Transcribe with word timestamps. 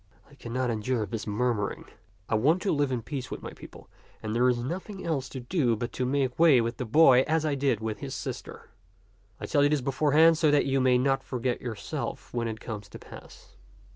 I 0.27 0.33
cannot 0.33 0.71
endure 0.71 1.05
this 1.05 1.27
murmuring; 1.27 1.85
I 2.27 2.33
want 2.33 2.59
to 2.63 2.71
live 2.71 2.91
in 2.91 3.03
peace 3.03 3.29
with 3.29 3.43
my 3.43 3.51
people; 3.51 3.87
and 4.23 4.33
there 4.33 4.49
is 4.49 4.57
nothing 4.57 5.05
else 5.05 5.29
to 5.29 5.39
do 5.39 5.75
but 5.75 5.91
to 5.93 6.07
make 6.07 6.39
way 6.39 6.59
with 6.59 6.77
the 6.77 6.85
boy 6.85 7.21
as 7.27 7.45
I 7.45 7.53
did 7.53 7.81
with 7.81 7.99
his 7.99 8.15
sister. 8.15 8.71
I 9.39 9.45
tell 9.45 9.61
you 9.61 9.69
this 9.69 9.79
beforehand 9.81 10.39
so 10.39 10.49
that 10.49 10.65
you 10.65 10.81
may 10.81 10.97
not 10.97 11.21
forget 11.21 11.61
yourself 11.61 12.33
when 12.33 12.47
it 12.47 12.59
comes 12.59 12.89
to 12.89 12.97
pass." 12.97 13.55